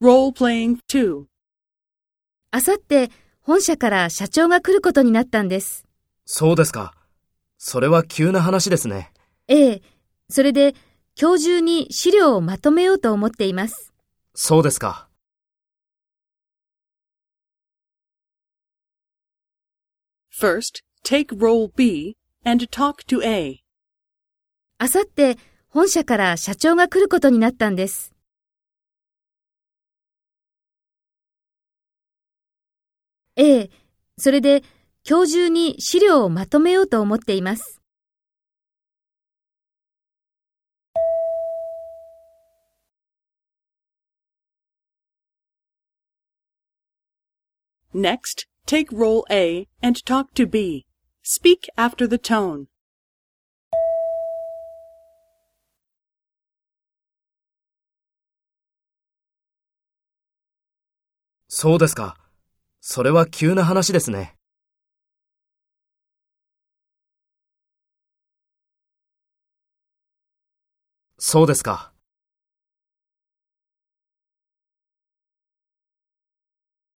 [0.00, 1.24] Role-playing 2.
[2.52, 3.10] あさって
[3.40, 5.86] 本社から社長が来ることになったんです。
[6.24, 6.94] そうですか。
[7.56, 9.12] それは急な話ですね。
[9.48, 9.82] ええ、
[10.30, 10.76] それで
[11.20, 13.92] 今日中に資料をまとめようと思っています。
[14.36, 15.08] そうですか。
[20.40, 23.64] First, take role B and talk to A.
[24.78, 25.38] あさって
[25.70, 28.12] 本社から社長が来ることになったんです。
[33.40, 33.70] ええ、
[34.18, 34.64] それで
[35.08, 37.80] 今日中に資料をまとめようと思っています。
[47.94, 50.84] Next, take role A and talk to B.
[51.22, 52.66] Speak after the tone.
[61.46, 62.27] そうですか。
[62.90, 64.34] それは急な話ですね。
[71.18, 71.92] そうですか。